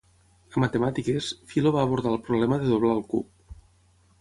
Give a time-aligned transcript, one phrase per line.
[0.55, 3.61] A matemàtiques, Philo va abordar el problema de doblar el cub.